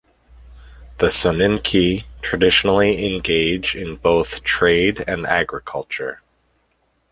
[0.97, 6.23] The Soninke traditionally engage in both trade and agriculture.